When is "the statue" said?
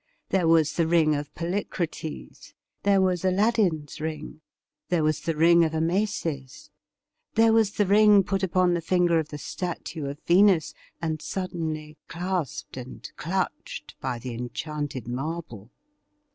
9.29-10.07